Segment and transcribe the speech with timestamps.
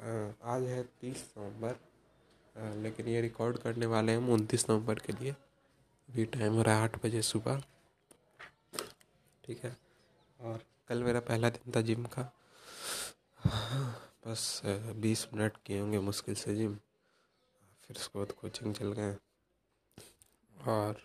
[0.00, 6.24] आज है तीस नवंबर लेकिन ये रिकॉर्ड करने वाले हम उनतीस नवंबर के लिए। अभी
[6.26, 7.62] टाइम हो रहा है आठ बजे सुबह।
[9.44, 9.76] ठीक है?
[10.40, 12.22] और कल मेरा पहला दिन था जिम का।
[14.26, 14.60] बस
[14.96, 16.74] बीस मिनट किए होंगे मुश्किल से जिम
[17.84, 19.16] फिर उसके बाद कोचिंग चल गए।
[20.54, 21.02] और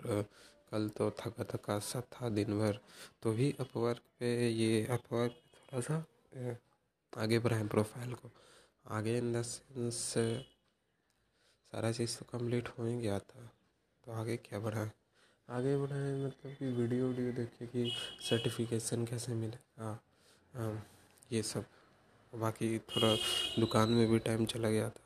[0.72, 2.80] कल तो थका थका सा था दिन भर।
[3.24, 6.04] तो भी अपवर्क पे ये अपवर्क थोड़ा सा
[7.14, 8.32] आगे बढ़ाएँ प्रोफ़ाइल को।
[8.86, 9.96] आगे इन द सेंस
[11.74, 13.50] सारा चीज़ तो कंप्लीट हो ही गया था।
[14.06, 14.92] तो आगे क्या बढ़ाएँ?
[15.48, 17.92] आगे बढ़ाएँ मतलब कि वीडियो वीडियो देखे कि
[18.30, 20.00] सर्टिफिकेशन कैसे मिले। हाँ
[21.32, 21.66] ये सब।
[22.34, 23.14] बाकी थोड़ा
[23.60, 25.02] दुकान में भी टाइम चला गया था।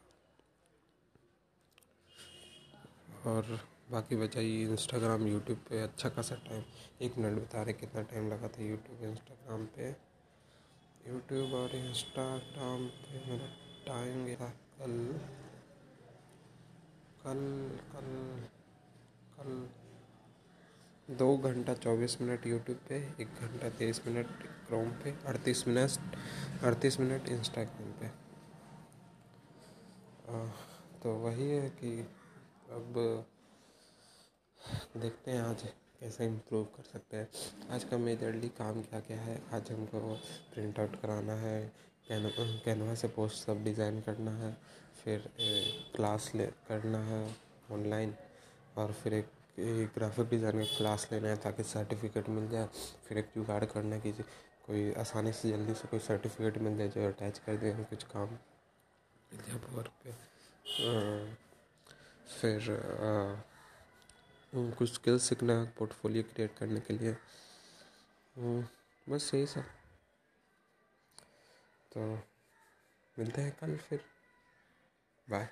[3.31, 3.59] और
[3.91, 6.63] बाकी बचाइए इंस्टाग्राम यूट्यूब पे अच्छा खासा टाइम
[7.01, 9.89] एक मिनट बता रहे कितना टाइम लगा था यूट्यूब इंस्टाग्राम पे।
[11.09, 13.47] यूट्यूब और इंस्टाग्राम पे मेरा
[13.87, 14.95] टाइम गया कल
[17.23, 17.39] कल
[17.91, 18.07] कल
[19.37, 19.67] कल,
[21.09, 24.27] दो घंटा चौबीस मिनट यूट्यूब पे, एक घंटा तेईस मिनट
[24.67, 26.15] क्रोम पे, अड़तीस मिनट
[26.63, 28.07] अड़तीस मिनट इंस्टाग्राम पे।
[31.03, 31.99] तो वही है कि
[32.71, 32.93] अब
[34.97, 35.63] देखते हैं आज
[35.99, 37.27] कैसे इम्प्रूव कर सकते हैं।
[37.71, 39.99] आज का मेजरली काम क्या क्या है, आज हमको
[40.53, 41.59] प्रिंट आउट कराना है
[42.09, 44.51] कैनवा से पोस्ट सब डिज़ाइन करना है
[45.03, 45.29] फिर
[45.95, 47.21] क्लास ले करना है
[47.71, 48.13] ऑनलाइन
[48.77, 49.27] और फिर एक,
[49.95, 52.67] ग्राफिक डिज़ाइन का क्लास लेना है ताकि सर्टिफिकेट मिल जाए
[53.07, 54.11] फिर एक जुगाड़ करना कि
[54.65, 58.37] कोई आसानी से जल्दी से कोई सर्टिफिकेट मिल जाए जो अटैच कर दें कुछ काम
[59.31, 60.11] जब वर्क पे।
[62.31, 62.59] फिर
[64.77, 67.15] कुछ स्किल्स सीखना है पोर्टफोलियो क्रिएट करने के लिए।
[69.07, 69.63] बस यही सब।
[71.91, 72.01] तो
[73.19, 74.03] मिलते हैं कल फिर।
[75.29, 75.47] बाय